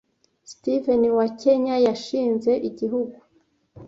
[0.51, 3.17] Steven wa kenya yashinze igihugu